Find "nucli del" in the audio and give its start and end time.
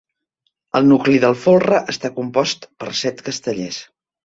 0.91-1.35